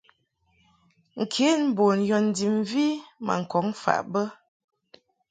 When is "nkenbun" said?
1.21-1.97